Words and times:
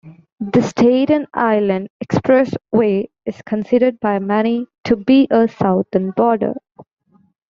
The 0.39 0.63
Staten 0.63 1.27
Island 1.35 1.89
Expressway 2.03 3.09
is 3.27 3.39
considered 3.43 3.99
by 3.99 4.17
many 4.17 4.65
to 4.85 4.95
be 4.95 5.27
a 5.29 5.47
southern 5.47 6.09
border. 6.17 6.55